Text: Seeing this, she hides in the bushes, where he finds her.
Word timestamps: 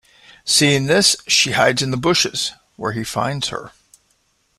Seeing 0.43 0.87
this, 0.87 1.15
she 1.27 1.51
hides 1.51 1.83
in 1.83 1.91
the 1.91 1.95
bushes, 1.95 2.53
where 2.75 2.93
he 2.93 3.03
finds 3.03 3.49
her. 3.49 3.71